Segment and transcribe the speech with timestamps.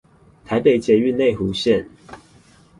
[0.45, 1.85] 台北捷運內湖線